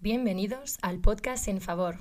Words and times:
Bienvenidos 0.00 0.78
al 0.80 1.00
podcast 1.00 1.48
En 1.48 1.60
Favor. 1.60 1.96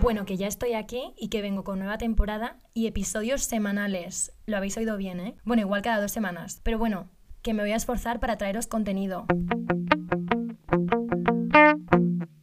Bueno, 0.00 0.24
que 0.24 0.36
ya 0.36 0.48
estoy 0.48 0.72
aquí 0.72 1.14
y 1.16 1.28
que 1.28 1.40
vengo 1.40 1.62
con 1.62 1.78
nueva 1.78 1.98
temporada 1.98 2.58
y 2.74 2.88
episodios 2.88 3.44
semanales. 3.44 4.32
Lo 4.44 4.56
habéis 4.56 4.76
oído 4.76 4.96
bien, 4.96 5.20
¿eh? 5.20 5.36
Bueno, 5.44 5.62
igual 5.62 5.82
cada 5.82 6.00
dos 6.00 6.10
semanas. 6.10 6.60
Pero 6.64 6.80
bueno, 6.80 7.08
que 7.42 7.54
me 7.54 7.62
voy 7.62 7.70
a 7.70 7.76
esforzar 7.76 8.18
para 8.18 8.38
traeros 8.38 8.66
contenido. 8.66 9.26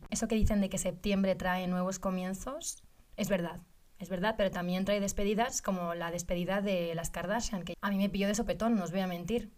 Eso 0.10 0.30
que 0.30 0.36
dicen 0.36 0.62
de 0.62 0.70
que 0.70 0.78
septiembre 0.78 1.36
trae 1.36 1.68
nuevos 1.68 2.00
comienzos, 2.00 2.84
es 3.18 3.28
verdad. 3.28 3.60
Es 4.00 4.08
verdad, 4.08 4.36
pero 4.38 4.50
también 4.50 4.86
trae 4.86 5.02
despedidas 5.02 5.62
como 5.62 5.94
la 5.94 6.10
despedida 6.10 6.62
de 6.62 6.96
las 6.96 7.10
Kardashian, 7.10 7.64
que 7.64 7.74
a 7.82 7.90
mí 7.90 7.98
me 7.98 8.10
pilló 8.10 8.28
de 8.28 8.36
sopetón, 8.36 8.76
no 8.76 8.86
os 8.86 8.92
voy 8.92 9.02
a 9.02 9.08
mentir. 9.08 9.52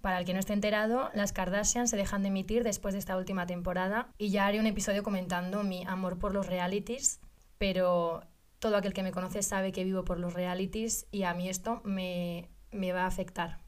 Para 0.00 0.20
el 0.20 0.24
que 0.24 0.32
no 0.32 0.38
esté 0.38 0.52
enterado, 0.52 1.10
las 1.12 1.32
Kardashian 1.32 1.88
se 1.88 1.96
dejan 1.96 2.22
de 2.22 2.28
emitir 2.28 2.62
después 2.62 2.94
de 2.94 3.00
esta 3.00 3.16
última 3.16 3.46
temporada 3.46 4.08
y 4.16 4.30
ya 4.30 4.46
haré 4.46 4.60
un 4.60 4.66
episodio 4.66 5.02
comentando 5.02 5.64
mi 5.64 5.84
amor 5.86 6.18
por 6.18 6.32
los 6.32 6.46
realities, 6.46 7.20
pero 7.58 8.22
todo 8.60 8.76
aquel 8.76 8.92
que 8.92 9.02
me 9.02 9.10
conoce 9.10 9.42
sabe 9.42 9.72
que 9.72 9.84
vivo 9.84 10.04
por 10.04 10.20
los 10.20 10.34
realities 10.34 11.06
y 11.10 11.24
a 11.24 11.34
mí 11.34 11.48
esto 11.48 11.80
me, 11.84 12.48
me 12.70 12.92
va 12.92 13.02
a 13.02 13.06
afectar. 13.06 13.58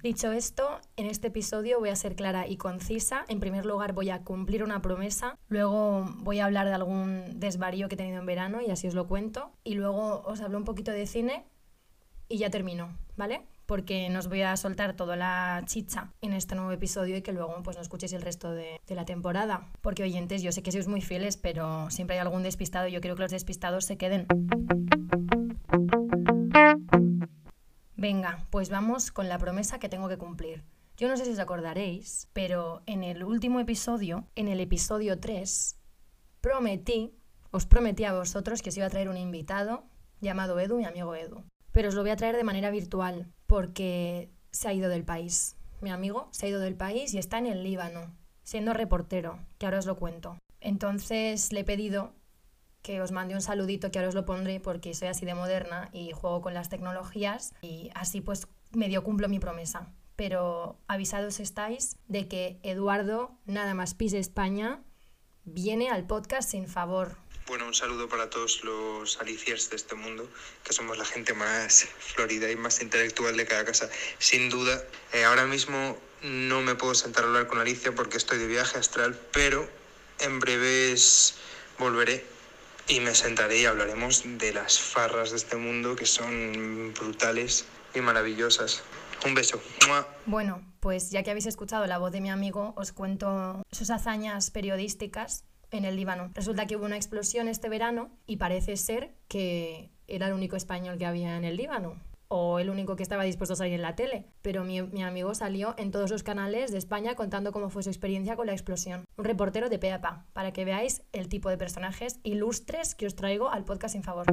Dicho 0.00 0.30
esto, 0.30 0.80
en 0.96 1.06
este 1.06 1.26
episodio 1.26 1.80
voy 1.80 1.88
a 1.88 1.96
ser 1.96 2.14
clara 2.14 2.46
y 2.46 2.56
concisa. 2.56 3.24
En 3.28 3.40
primer 3.40 3.66
lugar 3.66 3.92
voy 3.94 4.10
a 4.10 4.22
cumplir 4.22 4.62
una 4.62 4.80
promesa, 4.80 5.36
luego 5.48 6.06
voy 6.18 6.38
a 6.38 6.46
hablar 6.46 6.66
de 6.66 6.72
algún 6.72 7.40
desvarío 7.40 7.88
que 7.88 7.96
he 7.96 7.98
tenido 7.98 8.20
en 8.20 8.26
verano 8.26 8.62
y 8.62 8.70
así 8.70 8.86
os 8.86 8.94
lo 8.94 9.08
cuento, 9.08 9.52
y 9.64 9.74
luego 9.74 10.22
os 10.24 10.40
hablo 10.40 10.56
un 10.56 10.64
poquito 10.64 10.92
de 10.92 11.06
cine 11.06 11.44
y 12.28 12.38
ya 12.38 12.50
termino, 12.50 12.96
¿vale? 13.16 13.46
Porque 13.66 14.08
nos 14.10 14.28
voy 14.28 14.42
a 14.42 14.56
soltar 14.56 14.94
toda 14.94 15.16
la 15.16 15.62
chicha 15.66 16.12
en 16.20 16.32
este 16.32 16.54
nuevo 16.54 16.72
episodio 16.72 17.16
y 17.16 17.22
que 17.22 17.32
luego 17.32 17.62
pues 17.62 17.76
no 17.76 17.82
escuchéis 17.82 18.12
el 18.12 18.22
resto 18.22 18.52
de, 18.52 18.80
de 18.86 18.94
la 18.94 19.04
temporada. 19.04 19.68
Porque 19.80 20.02
oyentes, 20.02 20.42
yo 20.42 20.52
sé 20.52 20.62
que 20.62 20.72
sois 20.72 20.88
muy 20.88 21.00
fieles, 21.00 21.36
pero 21.36 21.90
siempre 21.90 22.16
hay 22.16 22.20
algún 22.20 22.42
despistado 22.42 22.88
y 22.88 22.92
yo 22.92 23.00
quiero 23.00 23.16
que 23.16 23.22
los 23.22 23.30
despistados 23.30 23.84
se 23.84 23.96
queden. 23.96 24.26
Venga, 27.96 28.46
pues 28.50 28.70
vamos 28.70 29.10
con 29.10 29.28
la 29.28 29.38
promesa 29.38 29.78
que 29.78 29.88
tengo 29.88 30.08
que 30.08 30.18
cumplir. 30.18 30.64
Yo 30.96 31.08
no 31.08 31.16
sé 31.16 31.24
si 31.24 31.32
os 31.32 31.38
acordaréis, 31.38 32.28
pero 32.32 32.82
en 32.86 33.04
el 33.04 33.22
último 33.22 33.60
episodio, 33.60 34.26
en 34.34 34.48
el 34.48 34.60
episodio 34.60 35.20
3, 35.20 35.78
prometí, 36.40 37.12
os 37.50 37.66
prometí 37.66 38.04
a 38.04 38.12
vosotros 38.12 38.62
que 38.62 38.70
os 38.70 38.76
iba 38.76 38.86
a 38.86 38.90
traer 38.90 39.08
un 39.08 39.16
invitado 39.16 39.84
llamado 40.20 40.58
Edu, 40.58 40.78
mi 40.78 40.84
amigo 40.84 41.14
Edu 41.14 41.44
pero 41.78 41.90
os 41.90 41.94
lo 41.94 42.02
voy 42.02 42.10
a 42.10 42.16
traer 42.16 42.36
de 42.36 42.42
manera 42.42 42.72
virtual 42.72 43.32
porque 43.46 44.32
se 44.50 44.66
ha 44.66 44.72
ido 44.72 44.88
del 44.88 45.04
país. 45.04 45.54
Mi 45.80 45.90
amigo 45.90 46.26
se 46.32 46.44
ha 46.44 46.48
ido 46.48 46.58
del 46.58 46.74
país 46.74 47.14
y 47.14 47.18
está 47.18 47.38
en 47.38 47.46
el 47.46 47.62
Líbano, 47.62 48.16
siendo 48.42 48.72
reportero, 48.72 49.38
que 49.58 49.66
ahora 49.66 49.78
os 49.78 49.86
lo 49.86 49.96
cuento. 49.96 50.36
Entonces 50.60 51.52
le 51.52 51.60
he 51.60 51.64
pedido 51.64 52.14
que 52.82 53.00
os 53.00 53.12
mande 53.12 53.36
un 53.36 53.42
saludito, 53.42 53.92
que 53.92 54.00
ahora 54.00 54.08
os 54.08 54.16
lo 54.16 54.24
pondré 54.24 54.58
porque 54.58 54.92
soy 54.92 55.06
así 55.06 55.24
de 55.24 55.36
moderna 55.36 55.88
y 55.92 56.10
juego 56.10 56.40
con 56.40 56.52
las 56.52 56.68
tecnologías 56.68 57.54
y 57.62 57.92
así 57.94 58.20
pues 58.20 58.48
medio 58.72 59.04
cumplo 59.04 59.28
mi 59.28 59.38
promesa. 59.38 59.94
Pero 60.16 60.80
avisados 60.88 61.38
estáis 61.38 61.96
de 62.08 62.26
que 62.26 62.58
Eduardo, 62.64 63.38
nada 63.46 63.74
más 63.74 63.94
pise 63.94 64.18
España, 64.18 64.82
viene 65.44 65.90
al 65.90 66.08
podcast 66.08 66.50
sin 66.50 66.66
favor. 66.66 67.18
Bueno, 67.48 67.64
un 67.64 67.72
saludo 67.72 68.10
para 68.10 68.28
todos 68.28 68.62
los 68.62 69.18
aliciers 69.22 69.70
de 69.70 69.76
este 69.76 69.94
mundo, 69.94 70.28
que 70.64 70.74
somos 70.74 70.98
la 70.98 71.06
gente 71.06 71.32
más 71.32 71.88
florida 71.98 72.50
y 72.50 72.56
más 72.56 72.82
intelectual 72.82 73.38
de 73.38 73.46
cada 73.46 73.64
casa. 73.64 73.88
Sin 74.18 74.50
duda, 74.50 74.84
eh, 75.14 75.24
ahora 75.24 75.46
mismo 75.46 75.96
no 76.20 76.60
me 76.60 76.74
puedo 76.74 76.94
sentar 76.94 77.24
a 77.24 77.28
hablar 77.28 77.46
con 77.46 77.58
Alicia 77.58 77.94
porque 77.94 78.18
estoy 78.18 78.36
de 78.36 78.46
viaje 78.46 78.76
astral, 78.76 79.18
pero 79.32 79.66
en 80.20 80.40
breves 80.40 81.36
volveré 81.78 82.26
y 82.86 83.00
me 83.00 83.14
sentaré 83.14 83.60
y 83.60 83.64
hablaremos 83.64 84.24
de 84.26 84.52
las 84.52 84.78
farras 84.78 85.30
de 85.30 85.38
este 85.38 85.56
mundo 85.56 85.96
que 85.96 86.04
son 86.04 86.92
brutales 86.92 87.64
y 87.94 88.02
maravillosas. 88.02 88.82
Un 89.24 89.34
beso. 89.34 89.58
Bueno, 90.26 90.62
pues 90.80 91.10
ya 91.10 91.22
que 91.22 91.30
habéis 91.30 91.46
escuchado 91.46 91.86
la 91.86 91.96
voz 91.96 92.12
de 92.12 92.20
mi 92.20 92.28
amigo, 92.28 92.74
os 92.76 92.92
cuento 92.92 93.62
sus 93.72 93.88
hazañas 93.88 94.50
periodísticas 94.50 95.44
en 95.70 95.84
el 95.84 95.96
Líbano. 95.96 96.30
Resulta 96.34 96.66
que 96.66 96.76
hubo 96.76 96.86
una 96.86 96.96
explosión 96.96 97.48
este 97.48 97.68
verano 97.68 98.10
y 98.26 98.36
parece 98.36 98.76
ser 98.76 99.14
que 99.28 99.90
era 100.06 100.28
el 100.28 100.32
único 100.32 100.56
español 100.56 100.98
que 100.98 101.06
había 101.06 101.36
en 101.36 101.44
el 101.44 101.56
Líbano 101.56 101.96
o 102.28 102.58
el 102.58 102.68
único 102.68 102.94
que 102.94 103.02
estaba 103.02 103.24
dispuesto 103.24 103.54
a 103.54 103.56
salir 103.56 103.74
en 103.74 103.82
la 103.82 103.96
tele. 103.96 104.26
Pero 104.42 104.64
mi, 104.64 104.82
mi, 104.82 105.02
amigo 105.02 105.34
salió 105.34 105.74
en 105.78 105.90
todos 105.90 106.10
los 106.10 106.22
canales 106.22 106.70
de 106.70 106.78
España 106.78 107.14
contando 107.14 107.52
cómo 107.52 107.70
fue 107.70 107.82
su 107.82 107.88
experiencia 107.88 108.36
con 108.36 108.46
la 108.46 108.52
explosión. 108.52 109.04
Un 109.16 109.24
reportero 109.24 109.68
de 109.68 109.78
peapa, 109.78 110.26
para 110.34 110.52
que 110.52 110.64
veáis 110.64 111.02
el 111.12 111.28
tipo 111.28 111.48
de 111.48 111.56
personajes 111.56 112.20
ilustres 112.22 112.94
que 112.94 113.06
os 113.06 113.16
traigo 113.16 113.50
al 113.50 113.64
podcast 113.64 113.94
sin 113.94 114.02
favor. 114.02 114.26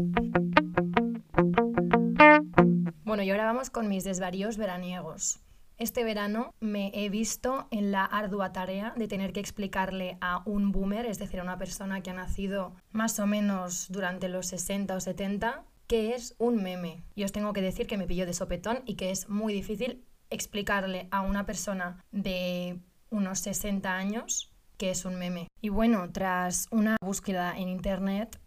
Bueno, 3.05 3.23
y 3.23 3.31
ahora 3.31 3.45
vamos 3.45 3.69
con 3.69 3.87
mis 3.87 4.03
desvaríos 4.03 4.57
veraniegos. 4.57 5.44
Este 5.77 6.05
verano 6.05 6.53
me 6.61 6.91
he 6.93 7.09
visto 7.09 7.67
en 7.69 7.91
la 7.91 8.05
ardua 8.05 8.53
tarea 8.53 8.93
de 8.95 9.09
tener 9.09 9.33
que 9.33 9.41
explicarle 9.41 10.17
a 10.21 10.41
un 10.45 10.71
boomer, 10.71 11.05
es 11.05 11.19
decir, 11.19 11.41
a 11.41 11.43
una 11.43 11.57
persona 11.57 12.01
que 12.01 12.11
ha 12.11 12.13
nacido 12.13 12.75
más 12.91 13.19
o 13.19 13.27
menos 13.27 13.87
durante 13.89 14.29
los 14.29 14.47
60 14.47 14.95
o 14.95 14.99
70, 15.01 15.65
qué 15.87 16.15
es 16.15 16.35
un 16.37 16.63
meme. 16.63 17.03
Y 17.13 17.25
os 17.25 17.33
tengo 17.33 17.51
que 17.51 17.61
decir 17.61 17.87
que 17.87 17.97
me 17.97 18.07
pilló 18.07 18.25
de 18.25 18.33
sopetón 18.33 18.83
y 18.85 18.95
que 18.95 19.11
es 19.11 19.27
muy 19.27 19.53
difícil 19.53 20.05
explicarle 20.29 21.09
a 21.11 21.21
una 21.21 21.45
persona 21.45 22.03
de 22.11 22.79
unos 23.09 23.39
60 23.39 23.93
años 23.93 24.53
qué 24.77 24.91
es 24.91 25.03
un 25.03 25.15
meme. 25.15 25.49
Y 25.61 25.69
bueno, 25.69 26.09
tras 26.11 26.67
una 26.71 26.95
búsqueda 27.01 27.57
en 27.57 27.67
internet 27.67 28.39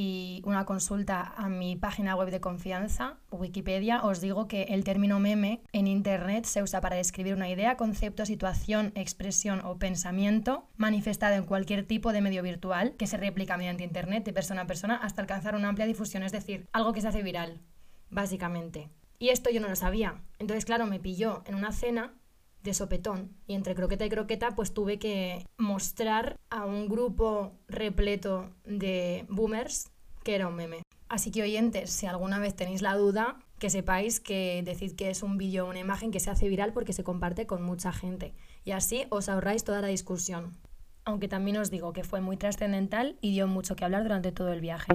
y 0.00 0.42
una 0.44 0.64
consulta 0.64 1.34
a 1.36 1.48
mi 1.48 1.74
página 1.74 2.14
web 2.14 2.30
de 2.30 2.40
confianza, 2.40 3.16
Wikipedia, 3.32 4.00
os 4.04 4.20
digo 4.20 4.46
que 4.46 4.62
el 4.68 4.84
término 4.84 5.18
meme 5.18 5.60
en 5.72 5.88
Internet 5.88 6.44
se 6.44 6.62
usa 6.62 6.80
para 6.80 6.94
describir 6.94 7.34
una 7.34 7.50
idea, 7.50 7.76
concepto, 7.76 8.24
situación, 8.24 8.92
expresión 8.94 9.60
o 9.64 9.76
pensamiento 9.80 10.68
manifestado 10.76 11.34
en 11.34 11.46
cualquier 11.46 11.84
tipo 11.84 12.12
de 12.12 12.20
medio 12.20 12.44
virtual 12.44 12.94
que 12.96 13.08
se 13.08 13.16
replica 13.16 13.56
mediante 13.56 13.82
Internet 13.82 14.24
de 14.24 14.32
persona 14.32 14.62
a 14.62 14.66
persona 14.68 14.94
hasta 14.94 15.20
alcanzar 15.20 15.56
una 15.56 15.68
amplia 15.68 15.88
difusión, 15.88 16.22
es 16.22 16.30
decir, 16.30 16.68
algo 16.70 16.92
que 16.92 17.00
se 17.00 17.08
hace 17.08 17.24
viral, 17.24 17.60
básicamente. 18.08 18.90
Y 19.18 19.30
esto 19.30 19.50
yo 19.50 19.60
no 19.60 19.68
lo 19.68 19.74
sabía. 19.74 20.22
Entonces, 20.38 20.64
claro, 20.64 20.86
me 20.86 21.00
pilló 21.00 21.42
en 21.44 21.56
una 21.56 21.72
cena 21.72 22.14
de 22.68 22.74
sopetón. 22.74 23.36
Y 23.46 23.54
entre 23.54 23.74
croqueta 23.74 24.06
y 24.06 24.08
croqueta, 24.08 24.54
pues 24.54 24.72
tuve 24.72 24.98
que 24.98 25.46
mostrar 25.56 26.36
a 26.50 26.64
un 26.64 26.88
grupo 26.88 27.52
repleto 27.68 28.50
de 28.64 29.26
boomers 29.28 29.90
que 30.22 30.34
era 30.34 30.48
un 30.48 30.54
meme. 30.54 30.82
Así 31.08 31.30
que 31.30 31.42
oyentes, 31.42 31.90
si 31.90 32.06
alguna 32.06 32.38
vez 32.38 32.54
tenéis 32.54 32.82
la 32.82 32.94
duda, 32.94 33.38
que 33.58 33.70
sepáis 33.70 34.20
que 34.20 34.62
decid 34.64 34.94
que 34.94 35.10
es 35.10 35.22
un 35.22 35.38
vídeo 35.38 35.66
o 35.66 35.70
una 35.70 35.80
imagen 35.80 36.10
que 36.10 36.20
se 36.20 36.30
hace 36.30 36.48
viral 36.48 36.72
porque 36.72 36.92
se 36.92 37.02
comparte 37.02 37.46
con 37.46 37.62
mucha 37.62 37.92
gente. 37.92 38.34
Y 38.64 38.72
así 38.72 39.06
os 39.10 39.28
ahorráis 39.28 39.64
toda 39.64 39.80
la 39.80 39.88
discusión. 39.88 40.56
Aunque 41.04 41.28
también 41.28 41.56
os 41.56 41.70
digo 41.70 41.94
que 41.94 42.04
fue 42.04 42.20
muy 42.20 42.36
trascendental 42.36 43.16
y 43.22 43.32
dio 43.32 43.46
mucho 43.46 43.74
que 43.74 43.84
hablar 43.84 44.02
durante 44.02 44.30
todo 44.30 44.52
el 44.52 44.60
viaje. 44.60 44.92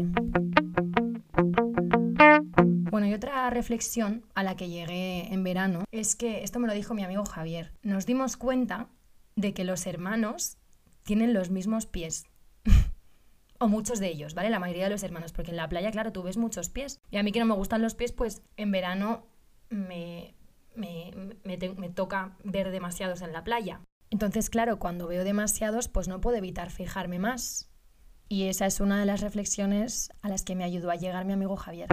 Reflexión 3.49 4.25
a 4.35 4.43
la 4.43 4.55
que 4.55 4.69
llegué 4.69 5.33
en 5.33 5.43
verano 5.43 5.85
es 5.91 6.15
que, 6.15 6.43
esto 6.43 6.59
me 6.59 6.67
lo 6.67 6.73
dijo 6.73 6.93
mi 6.93 7.03
amigo 7.03 7.25
Javier, 7.25 7.71
nos 7.81 8.05
dimos 8.05 8.37
cuenta 8.37 8.89
de 9.35 9.53
que 9.53 9.63
los 9.63 9.85
hermanos 9.85 10.57
tienen 11.03 11.33
los 11.33 11.49
mismos 11.49 11.85
pies. 11.85 12.25
o 13.59 13.67
muchos 13.67 13.99
de 13.99 14.07
ellos, 14.07 14.33
¿vale? 14.33 14.49
La 14.49 14.59
mayoría 14.59 14.85
de 14.85 14.89
los 14.91 15.03
hermanos, 15.03 15.31
porque 15.31 15.51
en 15.51 15.57
la 15.57 15.69
playa, 15.69 15.91
claro, 15.91 16.11
tú 16.11 16.23
ves 16.23 16.37
muchos 16.37 16.69
pies. 16.69 16.99
Y 17.11 17.17
a 17.17 17.23
mí 17.23 17.31
que 17.31 17.39
no 17.39 17.45
me 17.45 17.55
gustan 17.55 17.81
los 17.81 17.95
pies, 17.95 18.11
pues 18.11 18.41
en 18.57 18.71
verano 18.71 19.25
me, 19.69 20.35
me, 20.75 21.11
me 21.43 21.89
toca 21.89 22.37
ver 22.43 22.71
demasiados 22.71 23.21
en 23.21 23.33
la 23.33 23.43
playa. 23.43 23.81
Entonces, 24.09 24.49
claro, 24.49 24.77
cuando 24.77 25.07
veo 25.07 25.23
demasiados, 25.23 25.87
pues 25.87 26.07
no 26.07 26.21
puedo 26.21 26.37
evitar 26.37 26.69
fijarme 26.69 27.17
más. 27.17 27.72
Y 28.29 28.43
esa 28.43 28.65
es 28.65 28.79
una 28.79 28.99
de 28.99 29.05
las 29.05 29.21
reflexiones 29.21 30.09
a 30.21 30.29
las 30.29 30.43
que 30.43 30.55
me 30.55 30.63
ayudó 30.63 30.89
a 30.89 30.95
llegar 30.95 31.25
mi 31.25 31.33
amigo 31.33 31.55
Javier. 31.55 31.87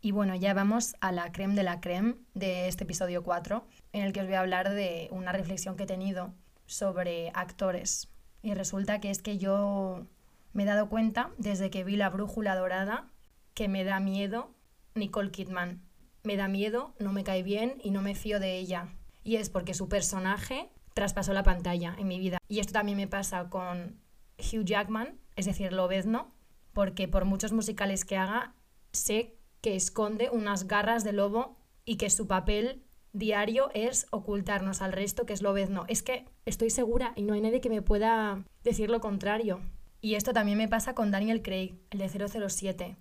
Y 0.00 0.10
bueno, 0.10 0.34
ya 0.34 0.52
vamos 0.52 0.96
a 1.00 1.12
la 1.12 1.32
creme 1.32 1.54
de 1.54 1.62
la 1.62 1.80
creme 1.80 2.16
de 2.34 2.68
este 2.68 2.84
episodio 2.84 3.22
4, 3.22 3.66
en 3.92 4.02
el 4.02 4.12
que 4.12 4.20
os 4.20 4.26
voy 4.26 4.34
a 4.34 4.40
hablar 4.40 4.70
de 4.70 5.08
una 5.10 5.32
reflexión 5.32 5.76
que 5.76 5.84
he 5.84 5.86
tenido 5.86 6.34
sobre 6.66 7.30
actores. 7.34 8.10
Y 8.42 8.52
resulta 8.52 9.00
que 9.00 9.10
es 9.10 9.22
que 9.22 9.38
yo 9.38 10.06
me 10.52 10.64
he 10.64 10.66
dado 10.66 10.88
cuenta 10.88 11.30
desde 11.38 11.70
que 11.70 11.84
vi 11.84 11.96
la 11.96 12.10
brújula 12.10 12.54
dorada 12.54 13.10
que 13.54 13.68
me 13.68 13.84
da 13.84 14.00
miedo 14.00 14.54
Nicole 14.94 15.30
Kidman. 15.30 15.82
Me 16.22 16.36
da 16.36 16.48
miedo, 16.48 16.94
no 16.98 17.12
me 17.12 17.24
cae 17.24 17.42
bien 17.42 17.78
y 17.82 17.90
no 17.90 18.02
me 18.02 18.14
fío 18.14 18.40
de 18.40 18.58
ella. 18.58 18.88
Y 19.22 19.36
es 19.36 19.48
porque 19.48 19.74
su 19.74 19.88
personaje 19.88 20.70
traspasó 20.94 21.32
la 21.32 21.42
pantalla 21.42 21.94
en 21.98 22.08
mi 22.08 22.18
vida. 22.18 22.38
Y 22.48 22.60
esto 22.60 22.72
también 22.72 22.96
me 22.96 23.08
pasa 23.08 23.50
con 23.50 24.00
Hugh 24.38 24.64
Jackman, 24.64 25.18
es 25.36 25.46
decir, 25.46 25.72
Lobezno, 25.72 26.32
porque 26.72 27.08
por 27.08 27.24
muchos 27.24 27.52
musicales 27.52 28.04
que 28.04 28.16
haga, 28.16 28.54
sé 28.92 29.36
que 29.60 29.76
esconde 29.76 30.30
unas 30.30 30.66
garras 30.66 31.04
de 31.04 31.12
lobo 31.12 31.56
y 31.84 31.96
que 31.96 32.10
su 32.10 32.26
papel 32.26 32.82
diario 33.12 33.70
es 33.74 34.06
ocultarnos 34.10 34.82
al 34.82 34.92
resto 34.92 35.24
que 35.24 35.32
es 35.32 35.42
lobezno. 35.42 35.84
Es 35.88 36.02
que 36.02 36.26
estoy 36.44 36.70
segura 36.70 37.12
y 37.16 37.22
no 37.22 37.34
hay 37.34 37.40
nadie 37.40 37.60
que 37.60 37.70
me 37.70 37.80
pueda 37.80 38.44
decir 38.62 38.90
lo 38.90 39.00
contrario. 39.00 39.60
Y 40.00 40.16
esto 40.16 40.32
también 40.32 40.58
me 40.58 40.68
pasa 40.68 40.94
con 40.94 41.10
Daniel 41.10 41.40
Craig, 41.40 41.78
el 41.90 41.98
de 41.98 42.28
007. 42.48 42.96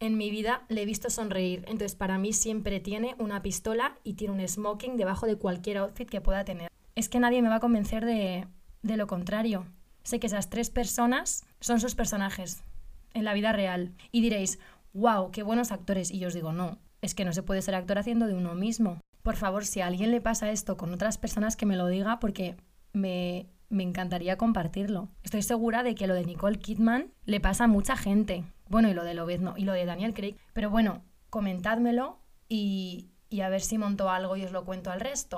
En 0.00 0.16
mi 0.16 0.30
vida 0.30 0.64
le 0.68 0.82
he 0.82 0.86
visto 0.86 1.10
sonreír, 1.10 1.64
entonces 1.66 1.96
para 1.96 2.18
mí 2.18 2.32
siempre 2.32 2.78
tiene 2.78 3.16
una 3.18 3.42
pistola 3.42 3.98
y 4.04 4.14
tiene 4.14 4.34
un 4.34 4.48
smoking 4.48 4.96
debajo 4.96 5.26
de 5.26 5.36
cualquier 5.36 5.78
outfit 5.78 6.08
que 6.08 6.20
pueda 6.20 6.44
tener. 6.44 6.70
Es 6.98 7.08
que 7.08 7.20
nadie 7.20 7.42
me 7.42 7.48
va 7.48 7.54
a 7.54 7.60
convencer 7.60 8.04
de, 8.04 8.48
de 8.82 8.96
lo 8.96 9.06
contrario. 9.06 9.66
Sé 10.02 10.18
que 10.18 10.26
esas 10.26 10.50
tres 10.50 10.68
personas 10.68 11.46
son 11.60 11.78
sus 11.78 11.94
personajes 11.94 12.64
en 13.14 13.24
la 13.24 13.34
vida 13.34 13.52
real. 13.52 13.94
Y 14.10 14.20
diréis, 14.20 14.58
wow, 14.94 15.30
qué 15.30 15.44
buenos 15.44 15.70
actores. 15.70 16.10
Y 16.10 16.18
yo 16.18 16.26
os 16.26 16.34
digo, 16.34 16.52
no, 16.52 16.78
es 17.00 17.14
que 17.14 17.24
no 17.24 17.32
se 17.32 17.44
puede 17.44 17.62
ser 17.62 17.76
actor 17.76 17.98
haciendo 17.98 18.26
de 18.26 18.34
uno 18.34 18.56
mismo. 18.56 18.98
Por 19.22 19.36
favor, 19.36 19.64
si 19.64 19.80
a 19.80 19.86
alguien 19.86 20.10
le 20.10 20.20
pasa 20.20 20.50
esto 20.50 20.76
con 20.76 20.92
otras 20.92 21.18
personas, 21.18 21.54
que 21.54 21.66
me 21.66 21.76
lo 21.76 21.86
diga 21.86 22.18
porque 22.18 22.56
me, 22.92 23.46
me 23.68 23.84
encantaría 23.84 24.36
compartirlo. 24.36 25.08
Estoy 25.22 25.42
segura 25.42 25.84
de 25.84 25.94
que 25.94 26.08
lo 26.08 26.14
de 26.14 26.24
Nicole 26.24 26.58
Kidman 26.58 27.12
le 27.26 27.38
pasa 27.38 27.64
a 27.64 27.68
mucha 27.68 27.96
gente. 27.96 28.42
Bueno, 28.68 28.88
y 28.88 28.94
lo 28.94 29.04
de 29.04 29.14
Lobezno 29.14 29.54
y 29.56 29.62
lo 29.62 29.72
de 29.72 29.84
Daniel 29.84 30.14
Craig. 30.14 30.34
Pero 30.52 30.68
bueno, 30.68 31.04
comentádmelo 31.30 32.18
y, 32.48 33.12
y 33.30 33.42
a 33.42 33.50
ver 33.50 33.60
si 33.60 33.78
monto 33.78 34.10
algo 34.10 34.36
y 34.36 34.42
os 34.42 34.50
lo 34.50 34.64
cuento 34.64 34.90
al 34.90 34.98
resto. 34.98 35.36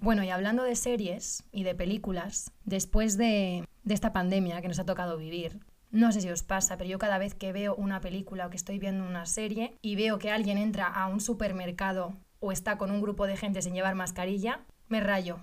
Bueno, 0.00 0.22
y 0.22 0.30
hablando 0.30 0.62
de 0.62 0.76
series 0.76 1.44
y 1.52 1.64
de 1.64 1.74
películas, 1.74 2.52
después 2.64 3.16
de, 3.16 3.64
esta 3.88 4.12
pandemia 4.12 4.60
que 4.60 4.68
nos 4.68 4.78
ha 4.78 4.86
tocado 4.86 5.16
vivir, 5.16 5.60
no 5.90 6.12
sé 6.12 6.20
si 6.20 6.30
os 6.30 6.42
pasa, 6.42 6.76
pero 6.76 6.90
yo 6.90 6.98
cada 6.98 7.18
vez 7.18 7.34
que 7.34 7.52
veo 7.52 7.74
una 7.74 8.00
película 8.00 8.46
o 8.46 8.50
que 8.50 8.56
estoy 8.56 8.78
viendo 8.78 9.04
una 9.04 9.26
serie 9.26 9.76
y 9.82 9.96
veo 9.96 10.18
que 10.18 10.30
alguien 10.30 10.58
entra 10.58 10.86
a 10.86 11.06
un 11.06 11.20
supermercado 11.20 12.16
o 12.40 12.52
está 12.52 12.78
con 12.78 12.90
un 12.90 13.00
grupo 13.00 13.26
de 13.26 13.36
gente 13.36 13.62
sin 13.62 13.74
llevar 13.74 13.94
mascarilla, 13.94 14.60
me 14.88 15.00
rayo. 15.00 15.38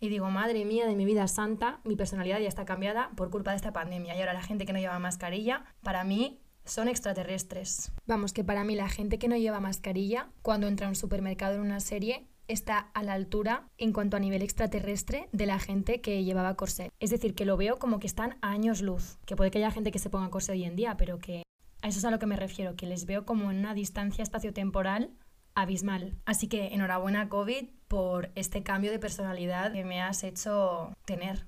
Y 0.00 0.08
digo, 0.08 0.30
madre 0.30 0.64
mía 0.64 0.86
de 0.86 0.96
mi 0.96 1.04
vida 1.04 1.26
santa, 1.28 1.80
mi 1.84 1.96
personalidad 1.96 2.38
ya 2.38 2.48
está 2.48 2.64
cambiada 2.64 3.10
por 3.16 3.30
culpa 3.30 3.52
de 3.52 3.56
esta 3.56 3.72
pandemia. 3.72 4.14
Y 4.14 4.20
ahora 4.20 4.34
la 4.34 4.42
gente 4.42 4.66
que 4.66 4.72
no 4.72 4.78
lleva 4.78 4.98
mascarilla, 4.98 5.64
para 5.82 6.04
mí, 6.04 6.40
son 6.64 6.88
extraterrestres. 6.88 7.92
Vamos, 8.06 8.32
que 8.32 8.44
para 8.44 8.64
mí 8.64 8.74
la 8.74 8.88
gente 8.88 9.18
que 9.18 9.28
no 9.28 9.36
lleva 9.36 9.60
mascarilla, 9.60 10.30
cuando 10.42 10.66
entra 10.66 10.86
a 10.86 10.90
un 10.90 10.96
supermercado 10.96 11.56
en 11.56 11.60
una 11.60 11.80
serie, 11.80 12.26
está 12.48 12.78
a 12.78 13.02
la 13.02 13.14
altura 13.14 13.68
en 13.78 13.92
cuanto 13.92 14.16
a 14.16 14.20
nivel 14.20 14.42
extraterrestre 14.42 15.28
de 15.32 15.46
la 15.46 15.58
gente 15.58 16.00
que 16.00 16.24
llevaba 16.24 16.56
corset. 16.56 16.92
Es 17.00 17.10
decir, 17.10 17.34
que 17.34 17.44
lo 17.44 17.56
veo 17.56 17.78
como 17.78 18.00
que 18.00 18.06
están 18.06 18.36
a 18.42 18.50
años 18.50 18.82
luz, 18.82 19.18
que 19.26 19.36
puede 19.36 19.50
que 19.50 19.58
haya 19.58 19.70
gente 19.70 19.90
que 19.90 19.98
se 19.98 20.10
ponga 20.10 20.30
corset 20.30 20.54
hoy 20.54 20.64
en 20.64 20.76
día, 20.76 20.96
pero 20.96 21.18
que 21.18 21.42
a 21.82 21.88
eso 21.88 21.98
es 21.98 22.04
a 22.04 22.10
lo 22.10 22.18
que 22.18 22.26
me 22.26 22.36
refiero, 22.36 22.76
que 22.76 22.86
les 22.86 23.06
veo 23.06 23.24
como 23.24 23.50
en 23.50 23.58
una 23.58 23.74
distancia 23.74 24.22
espaciotemporal 24.22 25.10
abismal. 25.54 26.16
Así 26.24 26.48
que 26.48 26.68
enhorabuena 26.68 27.28
COVID 27.28 27.68
por 27.88 28.30
este 28.34 28.62
cambio 28.62 28.90
de 28.90 28.98
personalidad 28.98 29.72
que 29.72 29.84
me 29.84 30.00
has 30.00 30.24
hecho 30.24 30.92
tener. 31.04 31.46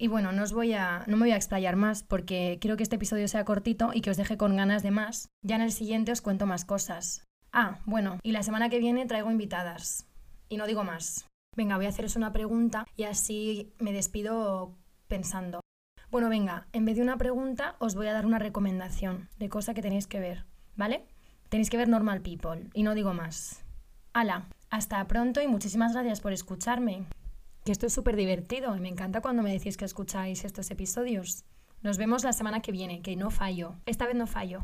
Y 0.00 0.08
bueno, 0.08 0.32
no 0.32 0.44
os 0.44 0.54
voy 0.54 0.72
a 0.72 1.04
no 1.06 1.18
me 1.18 1.24
voy 1.24 1.32
a 1.32 1.36
explayar 1.36 1.76
más 1.76 2.02
porque 2.02 2.56
quiero 2.58 2.78
que 2.78 2.82
este 2.82 2.96
episodio 2.96 3.28
sea 3.28 3.44
cortito 3.44 3.90
y 3.92 4.00
que 4.00 4.08
os 4.08 4.16
deje 4.16 4.38
con 4.38 4.56
ganas 4.56 4.82
de 4.82 4.90
más. 4.90 5.28
Ya 5.42 5.56
en 5.56 5.60
el 5.60 5.72
siguiente 5.72 6.10
os 6.10 6.22
cuento 6.22 6.46
más 6.46 6.64
cosas. 6.64 7.22
Ah, 7.52 7.80
bueno, 7.84 8.18
y 8.22 8.32
la 8.32 8.42
semana 8.42 8.70
que 8.70 8.78
viene 8.78 9.04
traigo 9.04 9.30
invitadas. 9.30 10.06
Y 10.48 10.56
no 10.56 10.66
digo 10.66 10.84
más. 10.84 11.28
Venga, 11.54 11.76
voy 11.76 11.84
a 11.84 11.90
haceros 11.90 12.16
una 12.16 12.32
pregunta 12.32 12.86
y 12.96 13.02
así 13.04 13.74
me 13.78 13.92
despido 13.92 14.74
pensando. 15.06 15.60
Bueno, 16.10 16.30
venga, 16.30 16.66
en 16.72 16.86
vez 16.86 16.96
de 16.96 17.02
una 17.02 17.18
pregunta 17.18 17.76
os 17.78 17.94
voy 17.94 18.06
a 18.06 18.14
dar 18.14 18.24
una 18.24 18.38
recomendación 18.38 19.28
de 19.38 19.50
cosa 19.50 19.74
que 19.74 19.82
tenéis 19.82 20.06
que 20.06 20.18
ver, 20.18 20.46
¿vale? 20.76 21.04
Tenéis 21.50 21.68
que 21.68 21.76
ver 21.76 21.88
Normal 21.90 22.22
People 22.22 22.70
y 22.72 22.84
no 22.84 22.94
digo 22.94 23.12
más. 23.12 23.66
Hala, 24.14 24.48
hasta 24.70 25.06
pronto 25.06 25.42
y 25.42 25.46
muchísimas 25.46 25.92
gracias 25.92 26.22
por 26.22 26.32
escucharme. 26.32 27.04
Que 27.64 27.72
esto 27.72 27.86
es 27.86 27.92
súper 27.92 28.16
divertido 28.16 28.76
y 28.76 28.80
me 28.80 28.88
encanta 28.88 29.20
cuando 29.20 29.42
me 29.42 29.52
decís 29.52 29.76
que 29.76 29.84
escucháis 29.84 30.44
estos 30.44 30.70
episodios. 30.70 31.44
Nos 31.82 31.98
vemos 31.98 32.24
la 32.24 32.32
semana 32.32 32.60
que 32.60 32.72
viene, 32.72 33.02
que 33.02 33.16
no 33.16 33.30
fallo. 33.30 33.76
Esta 33.86 34.06
vez 34.06 34.14
no 34.14 34.26
fallo. 34.26 34.60